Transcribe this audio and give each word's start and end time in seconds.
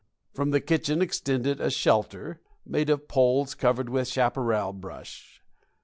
From 0.33 0.49
the 0.49 0.59
kitchen 0.61 0.99
extended 0.99 1.61
a 1.61 1.69
"shelter" 1.69 2.41
made 2.65 2.89
of 2.89 3.07
poles 3.07 3.53
covered 3.53 3.87
with 3.89 4.07
chaparral 4.07 4.73
brush. 4.73 5.43